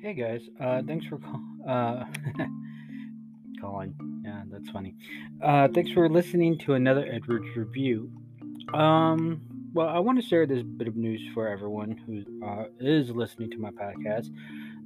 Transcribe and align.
Hey 0.00 0.14
guys, 0.14 0.40
uh, 0.60 0.82
thanks 0.86 1.04
for 1.06 1.18
call- 1.18 1.42
uh, 1.68 2.04
calling. 3.60 3.94
Yeah, 4.24 4.42
that's 4.50 4.70
funny. 4.70 4.94
Uh, 5.42 5.68
thanks 5.74 5.90
for 5.90 6.08
listening 6.08 6.58
to 6.60 6.74
another 6.74 7.04
Edwards 7.10 7.46
review. 7.56 8.10
Um, 8.72 9.40
well, 9.74 9.88
I 9.88 9.98
want 9.98 10.20
to 10.20 10.26
share 10.26 10.46
this 10.46 10.62
bit 10.62 10.86
of 10.86 10.94
news 10.96 11.20
for 11.34 11.48
everyone 11.48 11.90
who 12.06 12.46
uh, 12.46 12.66
is 12.78 13.10
listening 13.10 13.50
to 13.50 13.58
my 13.58 13.70
podcast 13.70 14.28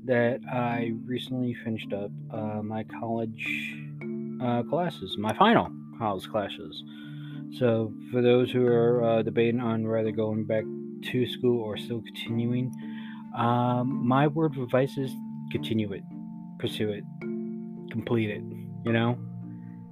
that 0.07 0.41
I 0.51 0.93
recently 1.05 1.55
finished 1.63 1.93
up 1.93 2.11
uh, 2.33 2.63
my 2.63 2.85
college 2.85 3.77
uh, 4.43 4.63
classes, 4.63 5.17
my 5.19 5.37
final 5.37 5.71
college 5.99 6.27
classes. 6.31 6.83
So, 7.59 7.93
for 8.13 8.23
those 8.23 8.53
who 8.53 8.65
are 8.67 9.03
uh, 9.03 9.23
debating 9.23 9.61
on 9.61 9.87
whether 9.89 10.13
going 10.13 10.45
back 10.45 10.63
to 11.11 11.27
school 11.27 11.63
or 11.63 11.77
still 11.77 12.01
continuing, 12.01 12.73
um, 13.37 14.07
my 14.07 14.29
word 14.29 14.57
of 14.57 14.63
advice 14.63 14.97
is 14.97 15.11
continue 15.51 15.93
it, 15.93 16.03
pursue 16.61 16.91
it, 16.91 17.03
complete 17.91 18.31
it, 18.31 18.43
you 18.85 18.93
know? 18.93 19.19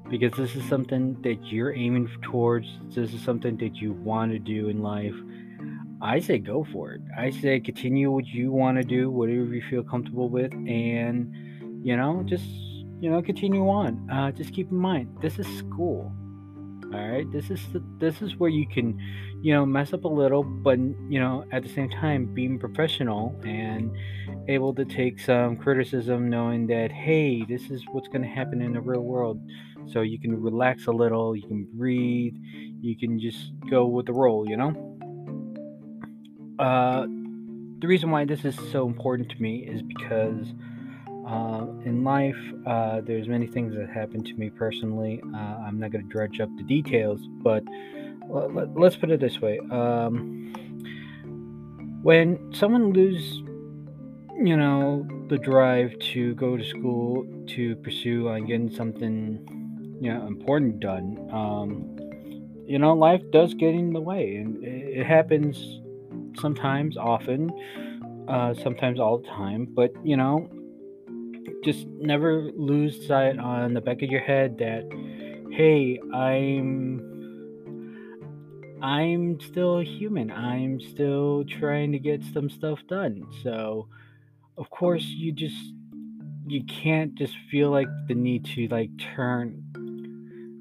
Because 0.09 0.32
this 0.37 0.55
is 0.55 0.65
something 0.68 1.20
that 1.23 1.45
you're 1.46 1.74
aiming 1.74 2.09
towards, 2.23 2.68
this 2.95 3.12
is 3.12 3.23
something 3.23 3.56
that 3.56 3.74
you 3.77 3.93
want 3.93 4.30
to 4.32 4.38
do 4.38 4.68
in 4.68 4.80
life. 4.80 5.15
I 6.01 6.20
say 6.20 6.38
go 6.38 6.65
for 6.73 6.93
it. 6.93 7.01
I 7.18 7.30
say 7.30 7.59
continue 7.59 8.12
what 8.12 8.27
you 8.27 8.52
want 8.52 8.79
to 8.79 8.84
do, 8.84 9.10
whatever 9.10 9.46
you 9.46 9.62
feel 9.68 9.82
comfortable 9.82 10.29
with, 10.29 10.52
and, 10.52 11.84
you 11.84 11.96
know, 11.96 12.23
just, 12.24 12.45
you 13.01 13.10
know, 13.10 13.20
continue 13.20 13.68
on. 13.68 14.09
Uh, 14.09 14.30
just 14.30 14.54
keep 14.54 14.70
in 14.70 14.77
mind, 14.77 15.16
this 15.20 15.40
is 15.40 15.46
school 15.59 16.12
all 16.95 17.09
right 17.09 17.30
this 17.33 17.51
is 17.51 17.60
the, 17.73 17.83
this 17.98 18.23
is 18.23 18.37
where 18.37 18.48
you 18.48 18.66
can 18.66 18.98
you 19.42 19.52
know 19.52 19.66
mess 19.66 19.92
up 19.92 20.05
a 20.05 20.09
little 20.09 20.42
but 20.42 20.79
you 20.79 21.20
know 21.20 21.45
at 21.52 21.62
the 21.62 21.69
same 21.69 21.91
time 21.91 22.24
being 22.34 22.59
professional 22.59 23.38
and 23.45 23.90
able 24.49 24.74
to 24.74 24.85
take 24.85 25.21
some 25.21 25.57
criticism 25.57 26.29
knowing 26.30 26.66
that 26.66 26.90
hey 26.90 27.45
this 27.45 27.71
is 27.71 27.85
what's 27.93 28.09
going 28.09 28.23
to 28.23 28.29
happen 28.29 28.62
in 28.62 28.73
the 28.73 28.80
real 28.80 29.02
world. 29.02 29.40
So 29.87 30.02
you 30.02 30.18
can 30.18 30.40
relax 30.43 30.87
a 30.87 30.93
little 30.93 31.37
you 31.37 31.46
can 31.46 31.66
breathe 31.74 32.35
you 32.80 32.96
can 32.96 33.18
just 33.18 33.52
go 33.71 33.87
with 33.87 34.07
the 34.07 34.12
role 34.12 34.49
you 34.49 34.57
know? 34.57 34.73
Uh 36.59 37.07
the 37.80 37.87
reason 37.87 38.10
why 38.10 38.24
this 38.24 38.45
is 38.45 38.57
so 38.73 38.87
important 38.87 39.30
to 39.30 39.40
me 39.40 39.59
is 39.59 39.82
because 39.82 40.52
uh, 41.29 41.66
in 41.84 42.04
life, 42.04 42.38
uh, 42.66 43.02
there's 43.02 43.29
many 43.29 43.46
things 43.46 43.74
that 43.74 43.90
happen 43.90 44.24
to 44.24 44.34
me 44.34 44.48
personally. 44.48 45.21
Uh, 45.34 45.59
I'm 45.66 45.79
not 45.79 45.90
going 45.90 46.04
to 46.04 46.10
dredge 46.10 46.40
up 46.40 46.48
the 46.57 46.62
details, 46.62 47.21
but 47.43 47.62
let, 48.29 48.68
us 48.82 48.96
put 48.96 49.10
it 49.10 49.21
this 49.21 49.38
way: 49.38 49.59
um, 49.71 50.54
when 52.02 52.52
someone 52.54 52.95
loses, 52.95 53.43
you 54.43 54.56
know, 54.56 55.06
the 55.29 55.37
drive 55.37 55.99
to 56.15 56.34
go 56.34 56.56
to 56.56 56.65
school 56.65 57.26
to 57.49 57.76
pursue 57.76 58.29
on 58.29 58.46
getting 58.46 58.71
something, 58.71 59.99
you 60.01 60.15
know, 60.15 60.26
important 60.26 60.80
done, 60.80 61.29
um, 61.30 61.95
you 62.66 62.79
know, 62.79 62.95
life 62.95 63.23
does 63.32 63.52
get 63.52 63.74
in 63.74 63.93
the 63.93 64.00
way, 64.00 64.37
and 64.37 64.65
it, 64.65 65.00
it 65.00 65.06
happens 65.06 65.81
sometimes, 66.41 66.97
often, 66.97 67.50
uh, 68.28 68.54
sometimes 68.54 68.99
all 68.99 69.19
the 69.19 69.28
time. 69.28 69.66
But 69.71 69.93
you 70.03 70.16
know, 70.16 70.49
just 71.64 71.87
never 71.87 72.50
lose 72.54 73.06
sight 73.06 73.38
on 73.38 73.75
the 73.75 73.81
back 73.81 74.03
of 74.03 74.10
your 74.10 74.20
head 74.20 74.59
that 74.59 74.84
hey 75.50 75.98
i'm 76.15 77.09
i'm 78.82 79.41
still 79.41 79.78
a 79.78 79.84
human. 79.84 80.31
I'm 80.31 80.81
still 80.81 81.44
trying 81.44 81.92
to 81.92 81.98
get 81.98 82.22
some 82.32 82.48
stuff 82.48 82.78
done. 82.88 83.26
So 83.42 83.88
of 84.56 84.70
course 84.70 85.04
you 85.04 85.32
just 85.32 85.56
you 86.47 86.65
can't 86.65 87.15
just 87.15 87.34
feel 87.50 87.71
like 87.71 87.88
the 88.06 88.15
need 88.15 88.44
to 88.47 88.69
like 88.69 88.91
turn 89.15 89.62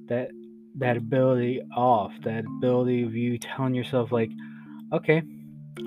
that 0.08 0.30
that 0.76 0.98
ability 0.98 1.62
off 1.76 2.12
that 2.24 2.46
ability 2.46 3.04
of 3.04 3.16
you 3.16 3.38
telling 3.38 3.74
yourself 3.74 4.12
like 4.12 4.30
okay 4.94 5.24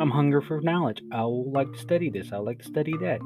i'm 0.00 0.10
hungry 0.10 0.42
for 0.42 0.60
knowledge. 0.60 1.02
I 1.12 1.24
would 1.24 1.52
like 1.52 1.72
to 1.72 1.78
study 1.78 2.10
this. 2.10 2.32
I 2.32 2.38
would 2.38 2.46
like 2.46 2.58
to 2.60 2.68
study 2.68 2.96
that 2.98 3.20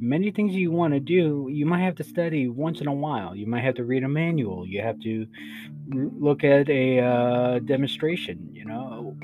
many 0.00 0.30
things 0.30 0.54
you 0.54 0.72
want 0.72 0.94
to 0.94 1.00
do, 1.00 1.48
you 1.50 1.66
might 1.66 1.80
have 1.80 1.94
to 1.96 2.04
study 2.04 2.48
once 2.48 2.80
in 2.80 2.88
a 2.88 2.92
while. 2.92 3.36
You 3.36 3.46
might 3.46 3.62
have 3.62 3.74
to 3.74 3.84
read 3.84 4.02
a 4.02 4.08
manual. 4.08 4.66
You 4.66 4.80
have 4.82 4.98
to 5.00 5.26
look 5.88 6.42
at 6.42 6.68
a 6.70 7.00
uh, 7.00 7.58
demonstration. 7.60 8.48
You 8.52 8.64
know, 8.64 9.16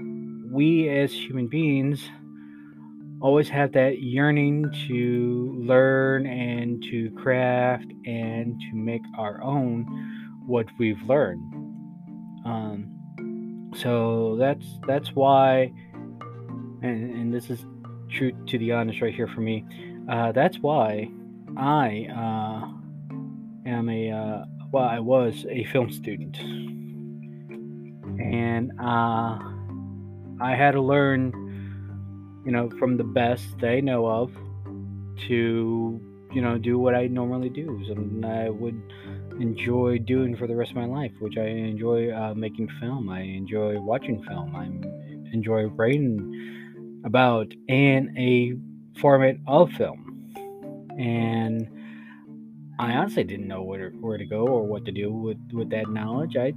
we 0.53 0.89
as 0.91 1.13
human 1.13 1.49
beings 1.49 2.09
always 3.23 3.49
have 3.49 3.73
that 3.73 4.03
yearning 4.03 4.71
to 4.87 5.57
learn 5.67 6.27
and 6.27 6.83
to 6.91 7.11
craft 7.13 7.91
and 8.05 8.61
to 8.61 8.77
make 8.77 9.03
our 9.19 9.43
own 9.43 9.87
what 10.47 10.67
we've 10.79 11.01
learned. 11.03 11.41
Um, 12.45 13.71
so 13.75 14.37
that's 14.39 14.67
that's 14.87 15.09
why, 15.15 15.73
and, 16.83 17.15
and 17.15 17.35
this 17.35 17.49
is 17.51 17.65
true 18.11 18.33
to 18.47 18.59
the 18.59 18.73
honest 18.73 19.01
right 19.01 19.15
here 19.15 19.27
for 19.27 19.41
me 19.41 19.65
uh, 20.09 20.33
that's 20.33 20.59
why 20.59 21.11
I 21.57 22.09
uh, 22.11 22.69
am 23.69 23.89
a, 23.89 24.11
uh, 24.11 24.45
well, 24.73 24.85
I 24.85 24.99
was 25.01 25.47
a 25.51 25.65
film 25.65 25.91
student. 25.91 26.39
And 28.19 28.73
uh, 28.81 29.39
I 30.41 30.55
had 30.57 30.73
to 30.73 30.81
learn, 30.81 32.43
you 32.45 32.53
know, 32.53 32.71
from 32.79 32.97
the 32.97 33.05
best 33.05 33.45
they 33.61 33.81
know 33.81 34.07
of 34.07 34.33
to, 35.29 36.01
you 36.33 36.43
know, 36.43 36.59
do 36.59 36.79
what 36.79 36.95
I 36.95 37.07
normally 37.07 37.49
do. 37.49 37.83
Something 37.89 38.25
I 38.25 38.51
would 38.51 38.81
enjoy 39.41 39.99
doing 39.99 40.37
for 40.37 40.47
the 40.47 40.57
rest 40.57 40.71
of 40.71 40.77
my 40.77 40.87
life, 40.87 41.13
which 41.21 41.37
I 41.37 41.47
enjoy 41.47 42.11
uh, 42.13 42.35
making 42.35 42.69
film. 42.81 43.09
I 43.09 43.21
enjoy 43.21 43.81
watching 43.81 44.23
film. 44.25 44.55
I 44.55 44.67
enjoy 45.33 45.65
writing 45.65 47.03
about 47.05 47.53
and 47.69 48.17
a 48.19 48.55
format 49.01 49.37
of 49.47 49.71
film. 49.73 50.03
And 50.99 51.69
I 52.79 52.93
honestly 52.93 53.25
didn't 53.25 53.49
know 53.49 53.63
where 53.63 53.91
to, 53.91 53.97
where 53.99 54.19
to 54.19 54.27
go 54.27 54.47
or 54.47 54.63
what 54.63 54.85
to 54.85 54.93
do 54.93 55.13
with, 55.13 55.39
with 55.53 55.71
that 55.71 55.89
knowledge. 55.89 56.37
I 56.37 56.53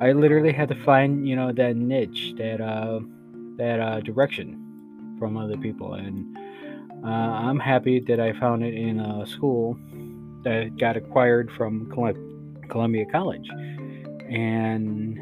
I 0.00 0.12
literally 0.12 0.52
had 0.52 0.68
to 0.68 0.84
find 0.84 1.26
you 1.26 1.36
know 1.36 1.52
that 1.52 1.76
niche, 1.76 2.34
that 2.36 2.60
uh, 2.60 3.00
that 3.56 3.80
uh, 3.80 4.00
direction 4.00 5.16
from 5.18 5.36
other 5.36 5.56
people, 5.56 5.94
and 5.94 6.36
uh, 7.04 7.08
I'm 7.08 7.58
happy 7.58 8.00
that 8.00 8.20
I 8.20 8.38
found 8.38 8.62
it 8.62 8.74
in 8.74 9.00
a 9.00 9.26
school 9.26 9.78
that 10.44 10.76
got 10.78 10.96
acquired 10.96 11.50
from 11.56 11.90
Columbia 12.68 13.06
College, 13.10 13.48
and 14.28 15.18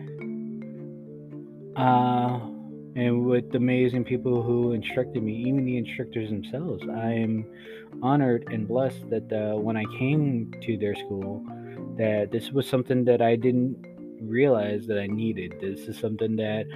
uh, 1.77 2.41
and 2.97 3.27
with 3.27 3.55
amazing 3.55 4.05
people 4.05 4.43
who 4.43 4.73
instructed 4.73 5.23
me, 5.23 5.35
even 5.47 5.65
the 5.65 5.79
instructors 5.79 6.31
themselves. 6.31 6.85
I 6.89 7.11
am 7.13 7.45
honored 8.03 8.45
and 8.53 8.69
blessed 8.69 9.11
that 9.11 9.33
uh, 9.33 9.59
when 9.59 9.77
I 9.77 9.85
came 9.99 10.53
to 10.63 10.77
their 10.77 10.95
school, 10.95 11.45
that 11.97 12.31
this 12.31 12.51
was 12.51 12.69
something 12.69 13.05
that 13.05 13.21
I 13.21 13.37
didn't 13.37 13.85
realize 14.21 14.87
that 14.87 14.99
I 14.99 15.07
needed. 15.07 15.55
This 15.61 15.81
is 15.89 15.99
something 15.99 16.37
that 16.37 16.67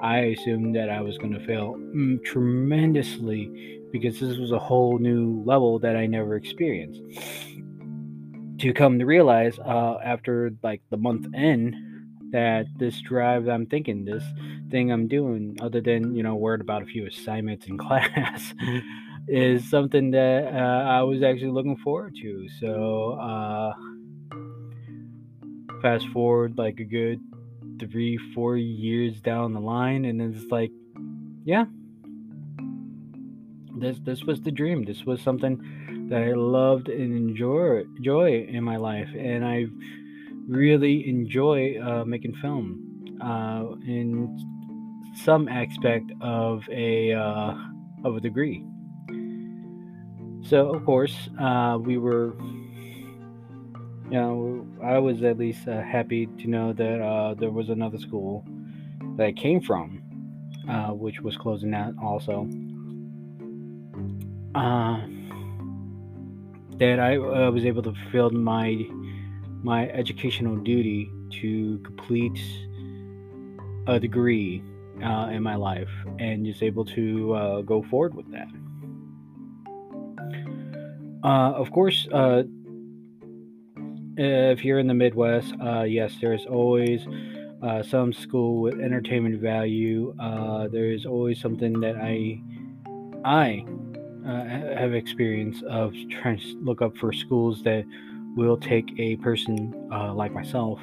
I 0.00 0.18
assumed 0.18 0.74
that 0.76 0.88
I 0.88 1.00
was 1.00 1.18
going 1.18 1.32
to 1.32 1.44
fail 1.46 1.74
mm, 1.76 2.24
tremendously 2.24 3.80
because 3.92 4.18
this 4.18 4.38
was 4.38 4.52
a 4.52 4.58
whole 4.58 4.98
new 4.98 5.42
level 5.44 5.78
that 5.80 5.96
I 5.96 6.06
never 6.06 6.36
experienced. 6.36 7.02
To 8.60 8.72
come 8.72 8.98
to 8.98 9.04
realize 9.04 9.58
uh, 9.58 9.98
after 10.02 10.52
like 10.62 10.80
the 10.90 10.96
month 10.96 11.26
end 11.34 11.76
that 12.32 12.66
this 12.76 13.00
drive 13.00 13.48
I'm 13.48 13.66
thinking, 13.66 14.04
this 14.04 14.24
thing 14.70 14.90
I'm 14.90 15.08
doing, 15.08 15.56
other 15.60 15.80
than, 15.80 16.14
you 16.14 16.22
know, 16.22 16.34
worried 16.34 16.60
about 16.60 16.82
a 16.82 16.86
few 16.86 17.06
assignments 17.06 17.66
in 17.66 17.78
class, 17.86 18.54
is 19.28 19.68
something 19.68 20.10
that 20.12 20.52
uh, 20.52 20.88
I 20.88 21.02
was 21.02 21.22
actually 21.22 21.52
looking 21.52 21.76
forward 21.76 22.14
to. 22.22 22.48
So, 22.60 23.12
uh, 23.12 23.72
fast 25.82 26.08
forward 26.08 26.58
like 26.58 26.80
a 26.80 26.84
good 26.84 27.20
three, 27.78 28.16
four 28.34 28.56
years 28.56 29.20
down 29.20 29.52
the 29.52 29.60
line, 29.60 30.04
and 30.04 30.20
then 30.20 30.34
it's 30.34 30.50
like, 30.50 30.70
yeah, 31.44 31.64
this 33.78 33.98
this 34.04 34.24
was 34.24 34.40
the 34.40 34.50
dream. 34.50 34.84
This 34.84 35.04
was 35.04 35.20
something 35.20 36.08
that 36.10 36.22
I 36.22 36.32
loved 36.32 36.88
and 36.88 37.14
enjoy 37.16 37.84
joy 38.00 38.46
in 38.48 38.64
my 38.64 38.76
life, 38.76 39.08
and 39.16 39.44
I 39.44 39.66
really 40.48 41.08
enjoy 41.08 41.76
uh, 41.80 42.04
making 42.04 42.34
film 42.36 43.18
uh, 43.20 43.64
in 43.86 44.38
some 45.14 45.48
aspect 45.48 46.10
of 46.20 46.62
a 46.70 47.12
uh, 47.12 47.54
of 48.04 48.16
a 48.16 48.20
degree. 48.20 48.64
So 50.42 50.72
of 50.74 50.84
course 50.84 51.28
uh, 51.40 51.78
we 51.80 51.98
were, 51.98 52.34
you 54.10 54.20
know, 54.20 54.66
I 54.84 54.98
was 54.98 55.22
at 55.22 55.38
least 55.38 55.66
uh, 55.66 55.82
happy 55.82 56.26
to 56.26 56.46
know 56.46 56.72
that 56.72 57.00
uh, 57.02 57.34
there 57.34 57.50
was 57.50 57.68
another 57.68 57.98
school 57.98 58.44
that 59.16 59.26
I 59.26 59.32
came 59.32 59.60
from, 59.60 60.02
which 60.92 61.20
was 61.20 61.36
closing 61.36 61.74
out 61.74 61.94
also. 62.00 62.48
That 66.78 67.00
I 67.00 67.16
was 67.48 67.64
able 67.64 67.82
to 67.82 67.94
fulfill 67.94 68.30
my 68.30 68.86
my 69.66 69.88
educational 69.88 70.54
duty 70.54 71.10
to 71.28 71.80
complete 71.80 72.40
a 73.88 73.98
degree 73.98 74.62
uh, 75.04 75.26
in 75.32 75.42
my 75.42 75.56
life 75.56 75.90
and 76.20 76.46
just 76.46 76.62
able 76.62 76.84
to 76.84 77.34
uh, 77.34 77.60
go 77.62 77.82
forward 77.82 78.14
with 78.14 78.30
that. 78.30 78.46
Uh, 81.24 81.50
of 81.54 81.72
course, 81.72 82.06
uh, 82.12 82.44
if 84.16 84.64
you're 84.64 84.78
in 84.78 84.86
the 84.86 84.94
Midwest, 84.94 85.52
uh, 85.60 85.82
yes, 85.82 86.14
there's 86.20 86.46
always 86.46 87.04
uh, 87.60 87.82
some 87.82 88.12
school 88.12 88.60
with 88.60 88.78
entertainment 88.78 89.40
value. 89.40 90.14
there's 90.70 91.06
always 91.06 91.40
something 91.40 91.80
that 91.80 91.96
I 91.96 92.40
I 93.24 93.64
have 94.78 94.94
experience 94.94 95.60
of 95.68 95.92
trying 96.08 96.38
to 96.38 96.56
look 96.62 96.82
up 96.82 96.96
for 96.98 97.12
schools 97.12 97.64
that 97.64 97.84
will 98.36 98.56
take 98.56 98.86
a 98.98 99.16
person 99.16 99.72
like 100.14 100.32
myself 100.32 100.80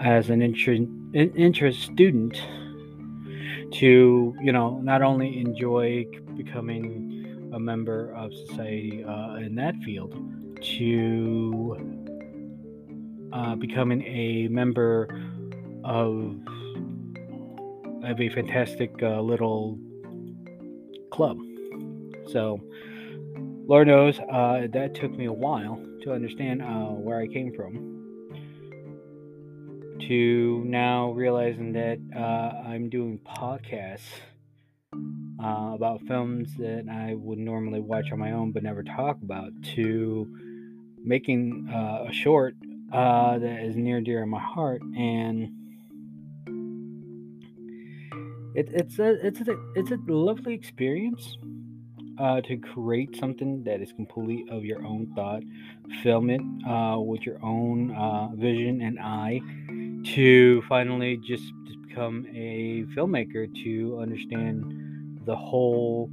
as 0.00 0.28
an 0.28 0.42
interest 0.42 0.82
interest 1.14 1.80
student 1.82 2.36
to 3.72 4.34
you 4.42 4.52
know 4.52 4.78
not 4.82 5.02
only 5.02 5.40
enjoy 5.40 6.04
becoming 6.36 7.50
a 7.54 7.58
member 7.58 8.12
of 8.14 8.32
society 8.48 9.02
uh, 9.04 9.36
in 9.36 9.54
that 9.54 9.74
field 9.84 10.14
to 10.60 11.76
uh, 13.32 13.54
becoming 13.54 14.02
a 14.02 14.48
member 14.48 15.08
of 15.84 16.36
of 18.04 18.20
a 18.20 18.28
fantastic 18.28 18.92
uh, 19.02 19.20
little 19.20 19.78
club. 21.10 21.38
So 22.28 22.60
lord 23.66 23.86
knows 23.86 24.18
uh, 24.18 24.66
that 24.72 24.94
took 24.94 25.12
me 25.12 25.26
a 25.26 25.32
while 25.32 25.80
to 26.02 26.12
understand 26.12 26.62
uh, 26.62 26.90
where 26.90 27.20
i 27.20 27.26
came 27.26 27.52
from 27.54 27.96
to 30.08 30.62
now 30.64 31.10
realizing 31.12 31.72
that 31.72 31.98
uh, 32.14 32.68
I'm 32.68 32.88
doing 32.88 33.18
podcasts 33.18 34.02
uh, 35.42 35.74
about 35.74 36.00
films 36.02 36.54
that 36.58 36.86
I 36.90 37.14
would 37.14 37.38
normally 37.38 37.80
watch 37.80 38.12
on 38.12 38.18
my 38.18 38.32
own 38.32 38.52
but 38.52 38.62
never 38.62 38.82
talk 38.82 39.16
about, 39.22 39.50
to 39.74 40.26
making 41.02 41.68
uh, 41.72 42.08
a 42.08 42.12
short 42.12 42.54
uh, 42.92 43.38
that 43.38 43.64
is 43.64 43.76
near 43.76 44.00
dear 44.00 44.22
in 44.22 44.28
my 44.28 44.40
heart, 44.40 44.80
and 44.82 45.50
it, 48.54 48.68
it's 48.72 48.98
a 48.98 49.26
it's 49.26 49.40
a 49.40 49.56
it's 49.74 49.90
a 49.90 49.98
lovely 50.06 50.54
experience. 50.54 51.36
Uh, 52.18 52.40
to 52.40 52.56
create 52.56 53.14
something 53.16 53.62
that 53.62 53.82
is 53.82 53.92
completely 53.92 54.46
of 54.50 54.64
your 54.64 54.82
own 54.86 55.06
thought, 55.14 55.42
film 56.02 56.30
it 56.30 56.40
uh, 56.66 56.98
with 56.98 57.20
your 57.26 57.38
own 57.44 57.94
uh, 57.94 58.28
vision 58.34 58.80
and 58.80 58.98
eye, 58.98 59.38
to 60.14 60.62
finally 60.66 61.18
just, 61.18 61.52
become 61.96 62.26
a 62.34 62.84
filmmaker 62.94 63.48
to 63.64 63.98
understand 64.00 65.18
the 65.24 65.34
whole 65.34 66.10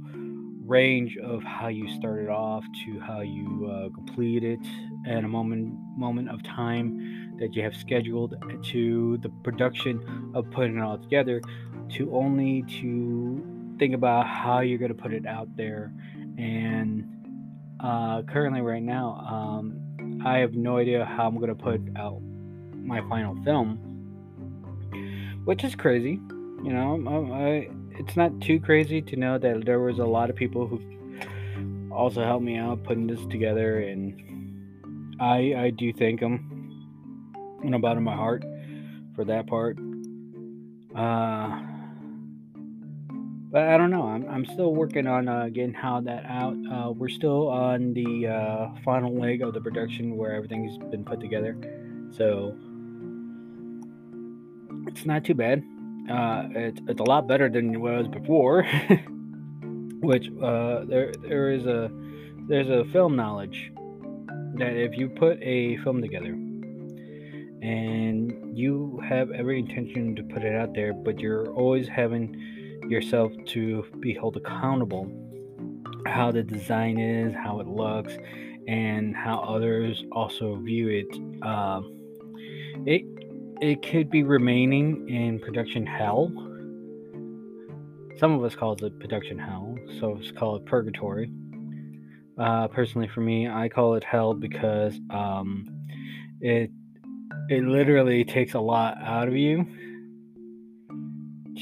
range 0.66 1.18
of 1.18 1.42
how 1.42 1.68
you 1.68 1.86
started 1.98 2.30
off 2.30 2.64
to 2.86 2.98
how 3.00 3.20
you 3.20 3.70
uh, 3.70 3.94
complete 3.94 4.42
it 4.42 4.58
and 5.06 5.26
a 5.26 5.28
moment 5.28 5.74
moment 5.98 6.30
of 6.30 6.42
time 6.42 7.36
that 7.38 7.54
you 7.54 7.62
have 7.62 7.76
scheduled 7.76 8.34
to 8.62 9.18
the 9.18 9.28
production 9.42 10.32
of 10.34 10.50
putting 10.52 10.78
it 10.78 10.80
all 10.80 10.96
together 10.96 11.42
to 11.90 12.10
only 12.16 12.62
to 12.62 13.44
think 13.78 13.94
about 13.94 14.26
how 14.26 14.60
you're 14.60 14.78
going 14.78 14.94
to 14.94 15.02
put 15.02 15.12
it 15.12 15.26
out 15.26 15.48
there 15.56 15.92
and 16.38 17.04
uh, 17.80 18.22
currently 18.22 18.60
right 18.60 18.82
now 18.82 19.14
um, 19.28 20.20
i 20.24 20.38
have 20.38 20.54
no 20.54 20.78
idea 20.78 21.04
how 21.04 21.26
i'm 21.26 21.36
going 21.36 21.48
to 21.48 21.54
put 21.54 21.80
out 21.96 22.20
my 22.84 23.00
final 23.08 23.34
film, 23.44 23.76
which 25.44 25.64
is 25.64 25.74
crazy. 25.74 26.20
You 26.62 26.72
know, 26.72 27.32
I, 27.32 27.68
it's 27.98 28.16
not 28.16 28.40
too 28.40 28.60
crazy 28.60 29.02
to 29.02 29.16
know 29.16 29.38
that 29.38 29.64
there 29.64 29.80
was 29.80 29.98
a 29.98 30.04
lot 30.04 30.30
of 30.30 30.36
people 30.36 30.66
who 30.66 30.80
also 31.92 32.24
helped 32.24 32.44
me 32.44 32.56
out 32.56 32.82
putting 32.84 33.06
this 33.06 33.24
together, 33.26 33.80
and 33.80 35.16
I 35.20 35.54
I 35.56 35.70
do 35.70 35.92
thank 35.92 36.20
them 36.20 36.50
in 37.62 37.70
the 37.72 37.78
bottom 37.78 38.06
of 38.06 38.14
my 38.14 38.16
heart 38.16 38.44
for 39.14 39.24
that 39.24 39.46
part. 39.46 39.78
Uh, 40.94 41.73
but 43.54 43.68
I 43.68 43.78
don't 43.78 43.90
know. 43.90 44.02
I'm, 44.02 44.28
I'm 44.28 44.44
still 44.44 44.74
working 44.74 45.06
on 45.06 45.28
uh, 45.28 45.44
getting 45.44 45.74
how 45.74 46.00
that 46.00 46.24
out. 46.26 46.56
Uh, 46.72 46.90
we're 46.90 47.08
still 47.08 47.46
on 47.46 47.94
the 47.94 48.26
uh, 48.26 48.80
final 48.84 49.14
leg 49.14 49.42
of 49.42 49.54
the 49.54 49.60
production 49.60 50.16
where 50.16 50.34
everything's 50.34 50.76
been 50.90 51.04
put 51.04 51.20
together. 51.20 51.56
So 52.10 52.56
it's 54.88 55.06
not 55.06 55.24
too 55.24 55.34
bad. 55.34 55.62
Uh, 56.10 56.48
it's 56.50 56.80
it's 56.88 57.00
a 57.00 57.04
lot 57.04 57.28
better 57.28 57.48
than 57.48 57.72
it 57.72 57.78
was 57.78 58.08
before. 58.08 58.64
Which 60.00 60.28
uh, 60.42 60.84
there 60.86 61.12
there 61.22 61.52
is 61.52 61.64
a 61.64 61.92
there's 62.48 62.68
a 62.68 62.84
film 62.90 63.14
knowledge 63.14 63.70
that 64.56 64.74
if 64.74 64.98
you 64.98 65.08
put 65.10 65.40
a 65.40 65.76
film 65.84 66.02
together 66.02 66.32
and 67.62 68.58
you 68.58 69.00
have 69.08 69.30
every 69.30 69.60
intention 69.60 70.16
to 70.16 70.24
put 70.24 70.42
it 70.42 70.56
out 70.56 70.74
there, 70.74 70.92
but 70.92 71.20
you're 71.20 71.46
always 71.52 71.86
having 71.86 72.53
yourself 72.88 73.32
to 73.46 73.84
be 74.00 74.14
held 74.14 74.36
accountable 74.36 75.10
how 76.06 76.30
the 76.30 76.42
design 76.42 76.98
is, 76.98 77.34
how 77.34 77.60
it 77.60 77.66
looks, 77.66 78.16
and 78.68 79.14
how 79.16 79.40
others 79.40 80.04
also 80.12 80.56
view 80.56 80.88
it. 80.88 81.42
Uh, 81.42 81.80
it 82.86 83.02
it 83.60 83.82
could 83.82 84.10
be 84.10 84.22
remaining 84.22 85.08
in 85.08 85.38
production 85.38 85.86
hell. 85.86 86.30
Some 88.18 88.32
of 88.32 88.44
us 88.44 88.54
call 88.54 88.74
it 88.74 88.98
production 89.00 89.38
hell, 89.38 89.76
so 90.00 90.18
it's 90.20 90.30
called 90.32 90.66
purgatory. 90.66 91.30
Uh, 92.38 92.68
personally, 92.68 93.08
for 93.08 93.20
me, 93.20 93.48
I 93.48 93.68
call 93.68 93.94
it 93.94 94.04
hell 94.04 94.34
because 94.34 94.98
um, 95.10 95.66
it 96.40 96.70
it 97.48 97.64
literally 97.64 98.24
takes 98.24 98.54
a 98.54 98.60
lot 98.60 98.98
out 98.98 99.28
of 99.28 99.36
you 99.36 99.66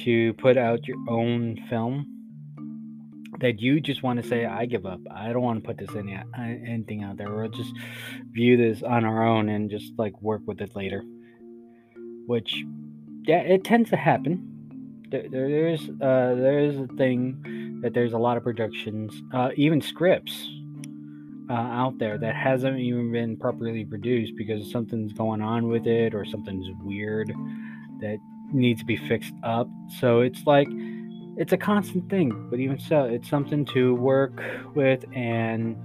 to 0.05 0.33
put 0.35 0.57
out 0.57 0.87
your 0.87 0.99
own 1.09 1.59
film 1.69 2.07
that 3.41 3.61
you 3.61 3.81
just 3.81 4.03
want 4.05 4.23
to 4.23 4.29
say 4.29 4.47
i 4.47 4.65
give 4.65 4.87
up. 4.87 5.01
I 5.11 5.33
don't 5.33 5.43
want 5.43 5.63
to 5.63 5.67
put 5.67 5.77
this 5.77 5.91
in 5.97 6.09
anything 6.39 7.03
out 7.03 7.17
there. 7.17 7.35
We'll 7.35 7.49
just 7.49 7.75
view 8.31 8.57
this 8.57 8.83
on 8.83 9.05
our 9.05 9.27
own 9.27 9.49
and 9.49 9.69
just 9.69 9.93
like 9.99 10.21
work 10.23 10.43
with 10.47 10.61
it 10.61 10.77
later. 10.77 11.03
Which 12.27 12.65
yeah, 13.25 13.41
it 13.41 13.65
tends 13.65 13.91
to 13.91 13.97
happen. 13.97 14.49
There, 15.11 15.29
there 15.29 15.69
is 15.69 15.81
uh, 16.01 16.35
there 16.37 16.61
is 16.61 16.79
a 16.79 16.87
thing 16.97 17.81
that 17.83 17.95
there's 17.95 18.13
a 18.13 18.19
lot 18.19 18.37
of 18.37 18.45
productions, 18.45 19.13
uh, 19.35 19.51
even 19.57 19.81
scripts 19.81 20.49
uh, 21.51 21.55
out 21.55 21.99
there 21.99 22.19
that 22.19 22.37
hasn't 22.37 22.79
even 22.79 23.11
been 23.11 23.37
properly 23.37 23.85
produced 23.85 24.35
because 24.37 24.71
something's 24.71 25.13
going 25.13 25.43
on 25.43 25.69
with 25.69 25.87
it 25.87 26.15
or 26.15 26.25
something's 26.25 26.69
weird 26.83 27.33
that 28.01 28.19
needs 28.53 28.81
to 28.81 28.87
be 28.87 28.97
fixed 28.97 29.35
up. 29.43 29.69
So 30.01 30.21
it's 30.21 30.47
like 30.47 30.69
it's 31.37 31.53
a 31.53 31.57
constant 31.57 32.11
thing, 32.11 32.49
but 32.51 32.59
even 32.61 32.79
so, 32.79 33.05
it's 33.05 33.29
something 33.29 33.65
to 33.67 33.95
work 33.95 34.43
with 34.75 35.05
and 35.15 35.77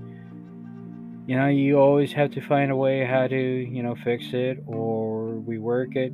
you 1.28 1.36
know 1.36 1.48
you 1.48 1.78
always 1.78 2.14
have 2.14 2.32
to 2.32 2.42
find 2.42 2.72
a 2.72 2.76
way 2.76 3.06
how 3.06 3.28
to 3.28 3.36
you 3.36 3.84
know 3.84 3.96
fix 4.04 4.28
it 4.32 4.64
or 4.66 5.42
rework 5.46 5.96
it 5.98 6.14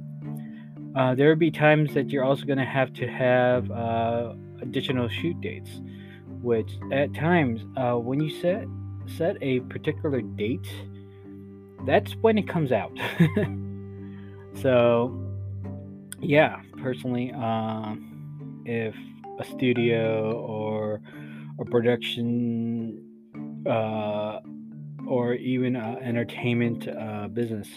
uh, 0.95 1.15
there 1.15 1.29
will 1.29 1.36
be 1.36 1.50
times 1.50 1.93
that 1.93 2.10
you're 2.10 2.24
also 2.24 2.45
going 2.45 2.60
to 2.60 2.65
have 2.65 2.93
to 2.93 3.07
have 3.07 3.69
uh, 3.72 4.33
additional 4.62 5.07
shoot 5.07 5.39
dates, 5.41 5.81
which 6.41 6.72
at 6.91 7.13
times 7.15 7.62
uh, 7.77 7.95
when 7.95 8.19
you 8.19 8.29
set 8.41 8.65
set 9.17 9.36
a 9.41 9.60
particular 9.62 10.22
date, 10.22 10.67
that's 11.86 12.13
when 12.17 12.38
it 12.38 12.48
comes 12.48 12.72
out. 12.72 12.95
so, 14.62 15.19
yeah, 16.24 16.62
personally, 16.82 17.32
um, 17.34 18.63
if 18.65 18.96
a 19.39 19.44
studio 19.44 20.34
or 20.42 21.01
a 21.60 21.65
production 21.65 23.01
uh, 23.68 24.39
or 25.08 25.34
even 25.34 25.75
an 25.75 25.98
entertainment 25.98 26.88
uh, 26.88 27.27
business 27.27 27.68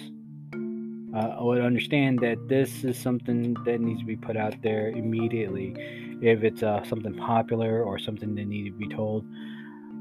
uh, 1.17 1.37
would 1.41 1.61
understand 1.61 2.21
that 2.21 2.37
this 2.49 2.85
is 2.85 2.99
something 2.99 3.57
that 3.65 3.81
needs 3.81 4.01
to 4.01 4.07
be 4.07 4.17
put 4.17 4.37
out 4.37 4.55
there 4.63 4.91
immediately. 4.91 5.75
If 6.23 6.45
it's 6.45 6.63
uh, 6.63 6.85
something 6.85 7.15
popular 7.15 7.83
or 7.83 7.99
something 7.99 8.35
that 8.35 8.47
needs 8.47 8.71
to 8.71 8.79
be 8.79 8.89
told, 8.95 9.25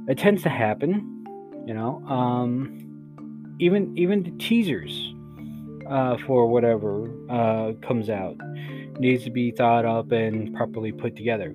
it 0.07 0.17
tends 0.17 0.43
to 0.43 0.49
happen. 0.49 1.25
You 1.65 1.73
know, 1.73 2.03
um, 2.07 3.55
even 3.59 3.97
even 3.97 4.23
the 4.23 4.31
teasers 4.31 5.14
uh, 5.89 6.17
for 6.25 6.47
whatever 6.47 7.09
uh, 7.29 7.73
comes 7.85 8.09
out 8.09 8.35
needs 8.99 9.23
to 9.23 9.29
be 9.29 9.51
thought 9.51 9.85
up 9.85 10.11
and 10.11 10.53
properly 10.55 10.91
put 10.91 11.15
together 11.15 11.53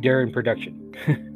during 0.00 0.32
production. 0.32 0.94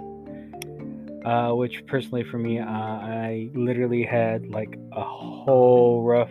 uh, 1.26 1.50
which 1.52 1.84
personally 1.86 2.24
for 2.24 2.38
me, 2.38 2.60
uh, 2.60 2.64
I 2.64 3.50
literally 3.54 4.04
had 4.04 4.46
like 4.46 4.78
a 4.92 5.02
whole 5.02 6.02
rough, 6.04 6.30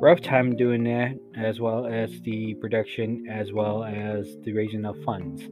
rough 0.00 0.20
time 0.20 0.56
doing 0.56 0.84
that, 0.84 1.18
as 1.36 1.60
well 1.60 1.86
as 1.86 2.10
the 2.22 2.54
production, 2.54 3.26
as 3.30 3.52
well 3.52 3.84
as 3.84 4.36
the 4.42 4.52
raising 4.52 4.84
of 4.84 4.96
funds. 5.04 5.42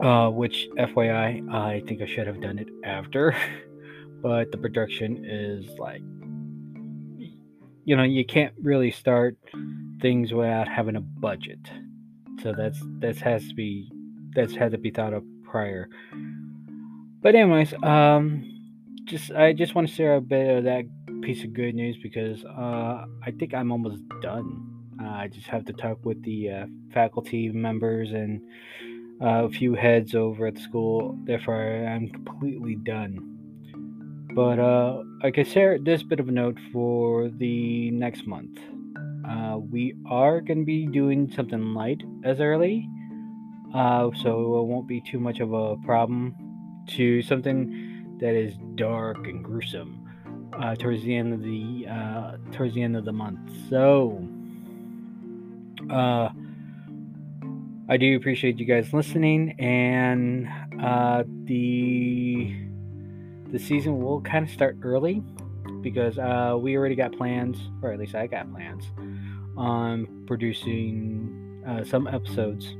Uh, 0.00 0.28
which, 0.28 0.68
FYI, 0.78 1.50
I 1.52 1.82
think 1.88 2.02
I 2.02 2.06
should 2.06 2.26
have 2.26 2.42
done 2.42 2.58
it 2.58 2.68
after, 2.84 3.34
but 4.22 4.52
the 4.52 4.58
production 4.58 5.24
is 5.24 5.66
like, 5.78 6.02
you 7.86 7.96
know, 7.96 8.02
you 8.02 8.26
can't 8.26 8.52
really 8.60 8.90
start 8.90 9.38
things 10.02 10.34
without 10.34 10.68
having 10.68 10.96
a 10.96 11.00
budget. 11.00 11.60
So 12.42 12.52
that's 12.52 12.78
that 12.98 13.16
has 13.18 13.48
to 13.48 13.54
be 13.54 13.90
that's 14.34 14.54
had 14.54 14.72
to 14.72 14.78
be 14.78 14.90
thought 14.90 15.14
of 15.14 15.24
prior. 15.44 15.88
But 17.22 17.36
anyways, 17.36 17.72
um, 17.82 18.44
just 19.04 19.30
I 19.30 19.52
just 19.52 19.74
want 19.74 19.88
to 19.88 19.94
share 19.94 20.16
a 20.16 20.20
bit 20.20 20.58
of 20.58 20.64
that 20.64 20.84
piece 21.22 21.44
of 21.44 21.54
good 21.54 21.76
news 21.76 21.96
because 22.02 22.44
uh, 22.44 23.04
I 23.24 23.30
think 23.38 23.54
I'm 23.54 23.70
almost 23.70 24.02
done. 24.20 24.66
Uh, 25.00 25.08
I 25.08 25.28
just 25.28 25.46
have 25.46 25.64
to 25.66 25.72
talk 25.72 26.04
with 26.04 26.20
the 26.24 26.50
uh, 26.50 26.66
faculty 26.92 27.50
members 27.50 28.10
and 28.10 28.40
uh, 29.22 29.44
a 29.44 29.48
few 29.48 29.74
heads 29.74 30.14
over 30.16 30.48
at 30.48 30.56
the 30.56 30.60
school. 30.60 31.16
Therefore, 31.24 31.86
I'm 31.86 32.08
completely 32.10 32.74
done. 32.74 33.35
But 34.36 34.58
uh, 34.58 35.02
I 35.22 35.30
can 35.30 35.46
share 35.46 35.78
this 35.78 36.02
bit 36.02 36.20
of 36.20 36.28
a 36.28 36.30
note 36.30 36.58
for 36.70 37.30
the 37.30 37.90
next 37.90 38.26
month. 38.26 38.58
Uh, 39.26 39.56
we 39.56 39.94
are 40.10 40.42
going 40.42 40.58
to 40.58 40.64
be 40.66 40.86
doing 40.86 41.32
something 41.32 41.72
light 41.72 42.02
as 42.22 42.38
early, 42.38 42.86
uh, 43.74 44.10
so 44.22 44.58
it 44.58 44.66
won't 44.66 44.86
be 44.86 45.00
too 45.00 45.18
much 45.18 45.40
of 45.40 45.54
a 45.54 45.76
problem 45.86 46.34
to 46.88 47.22
something 47.22 48.18
that 48.20 48.34
is 48.34 48.52
dark 48.74 49.16
and 49.26 49.42
gruesome 49.42 50.06
uh, 50.60 50.74
towards 50.74 51.02
the 51.02 51.16
end 51.16 51.32
of 51.32 51.42
the 51.42 51.86
uh, 51.88 52.36
towards 52.52 52.74
the 52.74 52.82
end 52.82 52.94
of 52.94 53.06
the 53.06 53.12
month. 53.12 53.40
So, 53.70 54.22
uh, 55.90 56.28
I 57.88 57.96
do 57.96 58.14
appreciate 58.16 58.58
you 58.58 58.66
guys 58.66 58.92
listening, 58.92 59.58
and 59.58 60.46
uh, 60.78 61.24
the 61.44 62.66
the 63.52 63.58
season 63.58 64.00
will 64.00 64.20
kind 64.20 64.44
of 64.44 64.50
start 64.50 64.76
early 64.82 65.22
because 65.82 66.18
uh, 66.18 66.56
we 66.58 66.76
already 66.76 66.94
got 66.94 67.12
plans, 67.12 67.56
or 67.82 67.92
at 67.92 67.98
least 67.98 68.14
I 68.14 68.26
got 68.26 68.50
plans 68.52 68.84
on 69.56 70.24
producing 70.26 71.62
uh, 71.66 71.84
some 71.84 72.06
episodes 72.06 72.76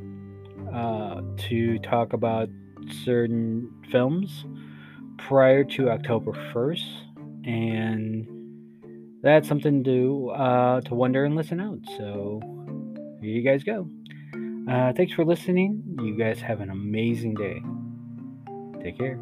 uh, 0.72 1.22
to 1.48 1.78
talk 1.80 2.12
about 2.12 2.48
certain 3.04 3.70
films 3.90 4.44
prior 5.18 5.64
to 5.64 5.90
October 5.90 6.32
1st, 6.52 7.46
and 7.46 8.26
that's 9.22 9.48
something 9.48 9.82
to 9.84 10.30
uh, 10.30 10.80
to 10.82 10.94
wonder 10.94 11.24
and 11.24 11.36
listen 11.36 11.60
out. 11.60 11.78
So 11.96 12.40
here 13.20 13.30
you 13.30 13.42
guys 13.42 13.64
go. 13.64 13.88
Uh, 14.70 14.92
thanks 14.92 15.12
for 15.12 15.24
listening. 15.24 15.82
You 16.02 16.16
guys 16.16 16.40
have 16.40 16.60
an 16.60 16.70
amazing 16.70 17.34
day. 17.34 17.62
Take 18.82 18.98
care. 18.98 19.18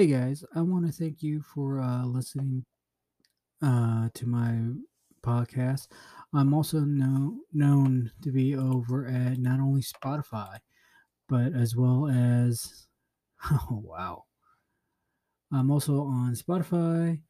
Hey 0.00 0.06
guys, 0.06 0.42
I 0.54 0.62
want 0.62 0.86
to 0.86 0.92
thank 0.92 1.22
you 1.22 1.42
for 1.42 1.78
uh, 1.78 2.06
listening 2.06 2.64
uh, 3.62 4.08
to 4.14 4.26
my 4.26 4.58
podcast. 5.22 5.88
I'm 6.32 6.54
also 6.54 6.80
know, 6.80 7.40
known 7.52 8.10
to 8.22 8.32
be 8.32 8.56
over 8.56 9.06
at 9.06 9.36
not 9.36 9.60
only 9.60 9.82
Spotify, 9.82 10.56
but 11.28 11.52
as 11.52 11.76
well 11.76 12.08
as, 12.08 12.86
oh 13.52 13.82
wow, 13.84 14.24
I'm 15.52 15.70
also 15.70 16.00
on 16.00 16.34
Spotify, 16.34 17.20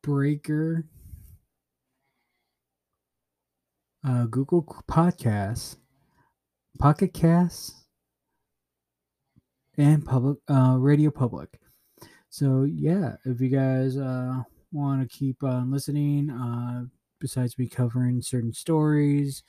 Breaker, 0.00 0.84
uh, 4.06 4.26
Google 4.26 4.62
Podcasts, 4.88 5.78
Pocket 6.78 7.12
Casts, 7.12 7.81
and 9.78 10.04
Public 10.04 10.38
uh, 10.48 10.76
Radio 10.78 11.10
Public. 11.10 11.60
So 12.28 12.64
yeah, 12.64 13.16
if 13.24 13.40
you 13.40 13.48
guys 13.48 13.96
uh, 13.96 14.42
want 14.72 15.02
to 15.02 15.16
keep 15.18 15.42
on 15.42 15.70
listening, 15.70 16.30
uh, 16.30 16.84
besides 17.18 17.58
me 17.58 17.68
covering 17.68 18.22
certain 18.22 18.52
stories, 18.52 19.42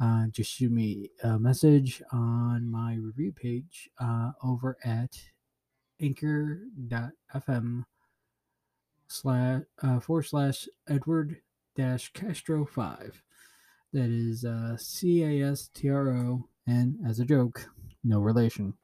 uh, 0.00 0.26
just 0.32 0.50
shoot 0.50 0.72
me 0.72 1.10
a 1.22 1.38
message 1.38 2.02
on 2.12 2.70
my 2.70 2.96
review 2.96 3.32
page 3.32 3.88
uh, 4.00 4.32
over 4.42 4.76
at 4.84 5.16
anchor.fm 6.00 7.84
slash 9.06 9.62
uh, 9.82 10.00
forward 10.00 10.24
slash 10.24 10.68
Edward 10.88 11.36
dash 11.76 12.12
Castro 12.12 12.64
five. 12.64 13.22
That 13.92 14.10
is 14.10 14.44
uh, 14.44 14.76
C 14.76 15.22
A 15.22 15.50
S 15.52 15.70
T 15.72 15.88
R 15.88 16.08
O, 16.08 16.48
and 16.66 16.96
as 17.06 17.20
a 17.20 17.24
joke, 17.24 17.68
no 18.02 18.18
relation. 18.18 18.74